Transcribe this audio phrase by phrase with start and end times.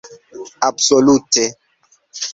[0.71, 1.45] absolute